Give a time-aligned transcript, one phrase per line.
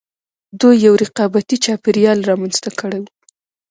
[0.59, 3.05] دوی یو رقابتي چاپېریال رامنځته کړی و